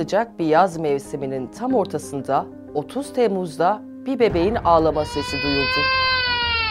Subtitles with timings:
[0.00, 5.80] başlayacak bir yaz mevsiminin tam ortasında 30 Temmuz'da bir bebeğin ağlama sesi duyuldu.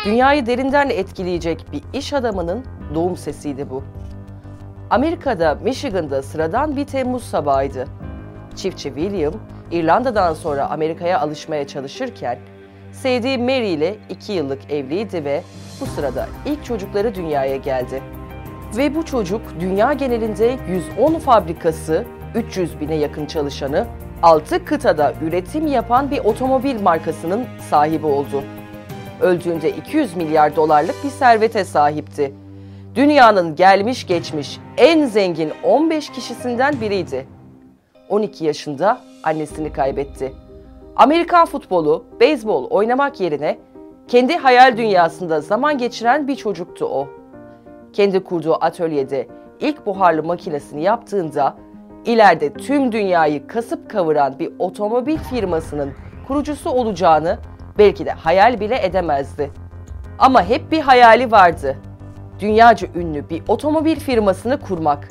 [0.06, 2.66] Dünyayı derinden etkileyecek bir iş adamının
[2.96, 3.84] doğum sesiydi bu.
[4.90, 7.86] Amerika'da Michigan'da sıradan bir Temmuz sabahıydı.
[8.56, 9.34] Çiftçi William,
[9.72, 12.40] İrlanda'dan sonra Amerika'ya alışmaya çalışırken
[12.92, 15.44] sevdiği Mary ile iki yıllık evliydi ve
[15.82, 18.04] bu sırada ilk çocukları dünyaya geldi.
[18.78, 20.58] Ve bu çocuk dünya genelinde
[20.98, 22.06] 110 fabrikası,
[22.36, 23.88] 300 bine yakın çalışanı,
[24.24, 28.44] 6 kıtada üretim yapan bir otomobil markasının sahibi oldu.
[29.22, 32.34] Öldüğünde 200 milyar dolarlık bir servete sahipti.
[32.96, 37.28] Dünyanın gelmiş geçmiş en zengin 15 kişisinden biriydi.
[38.10, 40.34] 12 yaşında annesini kaybetti.
[40.96, 43.58] Amerikan futbolu, beyzbol oynamak yerine
[44.08, 47.08] kendi hayal dünyasında zaman geçiren bir çocuktu o.
[47.94, 49.28] Kendi kurduğu atölyede
[49.60, 51.56] ilk buharlı makinesini yaptığında
[52.06, 55.94] ileride tüm dünyayı kasıp kavuran bir otomobil firmasının
[56.28, 57.38] kurucusu olacağını
[57.78, 59.52] belki de hayal bile edemezdi.
[60.20, 61.78] Ama hep bir hayali vardı.
[62.40, 65.08] Dünyaca ünlü bir otomobil firmasını kurmak.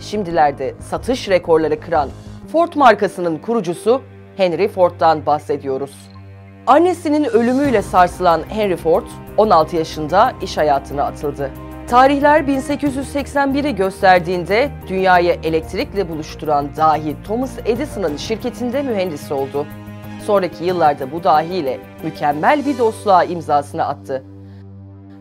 [0.00, 2.08] Şimdilerde satış rekorları kıran
[2.52, 4.02] Ford markasının kurucusu
[4.36, 6.10] Henry Ford'dan bahsediyoruz.
[6.66, 11.50] Annesinin ölümüyle sarsılan Henry Ford 16 yaşında iş hayatına atıldı.
[11.88, 19.66] Tarihler 1881'i gösterdiğinde dünyayı elektrikle buluşturan dahi Thomas Edison'ın şirketinde mühendis oldu.
[20.26, 24.22] Sonraki yıllarda bu dahiyle mükemmel bir dostluğa imzasını attı.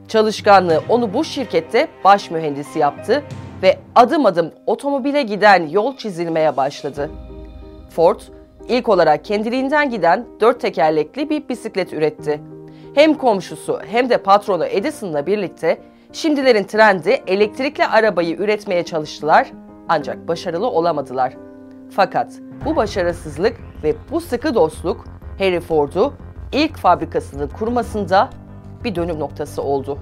[0.07, 3.23] Çalışkanlığı onu bu şirkette baş mühendisi yaptı
[3.63, 7.11] ve adım adım otomobile giden yol çizilmeye başladı.
[7.89, 8.19] Ford,
[8.69, 12.41] ilk olarak kendiliğinden giden dört tekerlekli bir bisiklet üretti.
[12.95, 19.51] Hem komşusu hem de patronu Edison'la birlikte şimdilerin trendi elektrikli arabayı üretmeye çalıştılar
[19.89, 21.33] ancak başarılı olamadılar.
[21.95, 22.31] Fakat
[22.65, 25.05] bu başarısızlık ve bu sıkı dostluk
[25.39, 26.13] Harry Ford'u
[26.51, 28.29] ilk fabrikasını kurmasında
[28.83, 29.99] bir dönüm noktası oldu.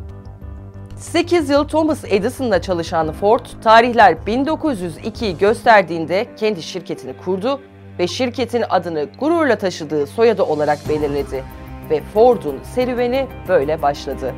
[0.97, 7.61] 8 yıl Thomas Edison'la çalışan Ford, tarihler 1902'yi gösterdiğinde kendi şirketini kurdu
[7.99, 11.43] ve şirketin adını gururla taşıdığı soyadı olarak belirledi
[11.89, 14.33] ve Ford'un serüveni böyle başladı.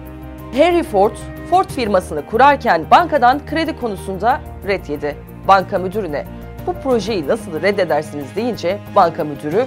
[0.51, 1.12] Henry Ford,
[1.50, 5.17] Ford firmasını kurarken bankadan kredi konusunda red yedi.
[5.47, 6.25] Banka müdürüne
[6.67, 9.66] bu projeyi nasıl reddedersiniz deyince banka müdürü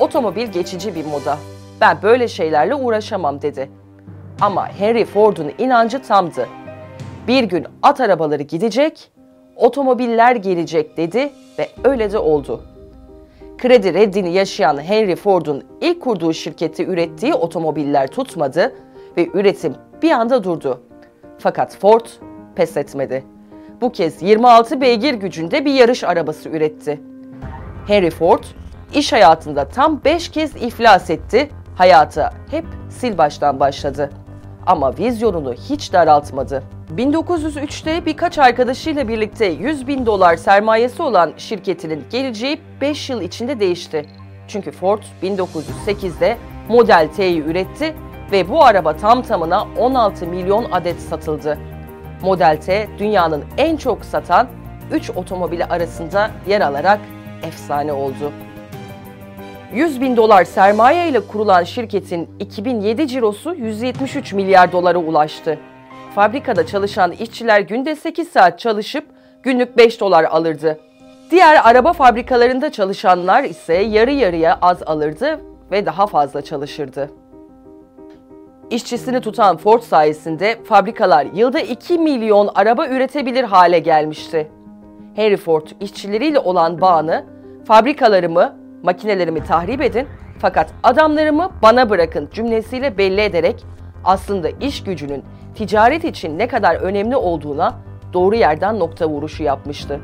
[0.00, 1.38] otomobil geçici bir moda.
[1.80, 3.70] Ben böyle şeylerle uğraşamam dedi.
[4.40, 6.48] Ama Henry Ford'un inancı tamdı.
[7.28, 9.10] Bir gün at arabaları gidecek,
[9.56, 12.62] otomobiller gelecek dedi ve öyle de oldu.
[13.58, 18.72] Kredi reddini yaşayan Henry Ford'un ilk kurduğu şirketi ürettiği otomobiller tutmadı
[19.16, 20.80] ve üretim bir anda durdu.
[21.38, 22.06] Fakat Ford
[22.54, 23.24] pes etmedi.
[23.80, 27.00] Bu kez 26 beygir gücünde bir yarış arabası üretti.
[27.86, 28.44] Henry Ford
[28.94, 32.64] iş hayatında tam 5 kez iflas etti, hayata hep
[32.98, 34.10] sil baştan başladı.
[34.66, 36.62] Ama vizyonunu hiç daraltmadı.
[36.96, 44.06] 1903'te birkaç arkadaşıyla birlikte 100 bin dolar sermayesi olan şirketinin geleceği 5 yıl içinde değişti.
[44.48, 46.36] Çünkü Ford 1908'de
[46.68, 47.94] Model T'yi üretti
[48.32, 51.58] ve bu araba tam tamına 16 milyon adet satıldı.
[52.22, 54.48] Model T dünyanın en çok satan
[54.92, 57.00] 3 otomobili arasında yer alarak
[57.42, 58.32] efsane oldu.
[59.74, 65.58] 100 bin dolar sermaye ile kurulan şirketin 2007 cirosu 173 milyar dolara ulaştı.
[66.14, 69.04] Fabrikada çalışan işçiler günde 8 saat çalışıp
[69.42, 70.78] günlük 5 dolar alırdı.
[71.30, 77.10] Diğer araba fabrikalarında çalışanlar ise yarı yarıya az alırdı ve daha fazla çalışırdı.
[78.70, 84.50] İşçisini tutan Ford sayesinde fabrikalar yılda 2 milyon araba üretebilir hale gelmişti.
[85.14, 87.24] Henry Ford işçileriyle olan bağını
[87.64, 90.06] fabrikalarımı, makinelerimi tahrip edin
[90.38, 93.64] fakat adamlarımı bana bırakın cümlesiyle belli ederek
[94.04, 95.24] aslında iş gücünün
[95.54, 97.74] ticaret için ne kadar önemli olduğuna
[98.12, 100.00] doğru yerden nokta vuruşu yapmıştı.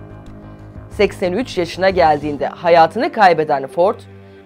[0.91, 4.01] 83 yaşına geldiğinde hayatını kaybeden Ford,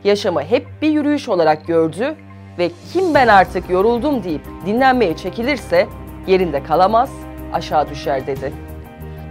[0.04, 2.16] yaşamı hep bir yürüyüş olarak gördü
[2.58, 5.86] ve kim ben artık yoruldum deyip dinlenmeye çekilirse
[6.26, 7.10] yerinde kalamaz,
[7.52, 8.52] aşağı düşer dedi.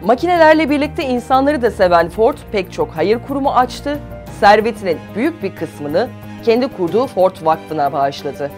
[0.06, 4.00] Makinelerle birlikte insanları da seven Ford pek çok hayır kurumu açtı,
[4.40, 6.10] servetinin büyük bir kısmını
[6.46, 8.52] kendi kurduğu Ford Vakfı'na bağışladı.